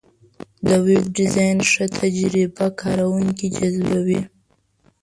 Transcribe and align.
د 0.67 0.69
ویب 0.85 1.05
ډیزاین 1.17 1.57
ښه 1.71 1.85
تجربه 1.99 2.65
کارونکي 2.81 3.47
جذبوي. 3.57 4.21